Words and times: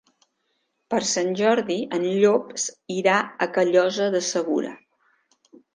Per 0.93 1.01
Sant 1.09 1.29
Jordi 1.41 1.77
en 1.99 2.09
Llop 2.23 2.49
irà 2.97 3.21
a 3.47 3.53
Callosa 3.59 4.13
de 4.19 4.27
Segura. 4.35 4.77